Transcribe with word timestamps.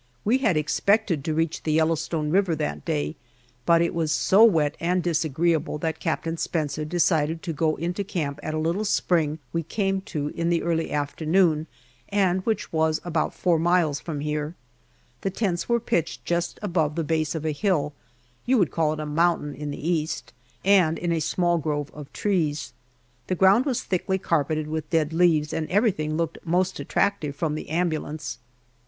We 0.25 0.39
had 0.39 0.57
expected 0.57 1.23
to 1.25 1.33
reach 1.35 1.61
the 1.61 1.73
Yellowstone 1.73 2.31
River 2.31 2.55
that 2.55 2.83
day, 2.85 3.17
but 3.67 3.83
it 3.83 3.93
was 3.93 4.11
so 4.11 4.43
wet 4.43 4.75
and 4.79 5.03
disagreeable 5.03 5.77
that 5.77 5.99
Captain 5.99 6.37
Spencer 6.37 6.83
decided 6.83 7.43
to 7.43 7.53
go 7.53 7.75
into 7.75 8.03
camp 8.03 8.39
at 8.41 8.55
a 8.55 8.57
little 8.57 8.83
spring 8.83 9.37
we 9.53 9.61
came 9.61 10.01
to 10.09 10.29
in 10.29 10.49
the 10.49 10.63
early 10.63 10.91
afternoon, 10.91 11.67
and 12.09 12.43
which 12.47 12.73
was 12.73 12.99
about 13.05 13.35
four 13.35 13.59
miles 13.59 13.99
from 13.99 14.21
here. 14.21 14.55
The 15.21 15.29
tents 15.29 15.69
were 15.69 15.79
pitched 15.79 16.25
just 16.25 16.57
above 16.63 16.95
the 16.95 17.03
base 17.03 17.35
of 17.35 17.45
a 17.45 17.51
hill 17.51 17.93
you 18.47 18.57
would 18.57 18.71
call 18.71 18.93
it 18.93 18.99
a 18.99 19.05
mountain 19.05 19.53
in 19.53 19.69
the 19.69 19.87
East 19.87 20.33
and 20.65 20.97
in 20.97 21.11
a 21.11 21.19
small 21.21 21.59
grove 21.59 21.91
of 21.93 22.11
trees. 22.11 22.73
The 23.27 23.35
ground 23.35 23.65
was 23.67 23.83
thickly 23.83 24.17
carpeted 24.17 24.65
with 24.67 24.89
dead 24.89 25.13
leaves, 25.13 25.53
and 25.53 25.69
everything 25.69 26.17
looked 26.17 26.39
most 26.43 26.79
attractive 26.79 27.35
from 27.35 27.53
the 27.53 27.69
ambulance. 27.69 28.39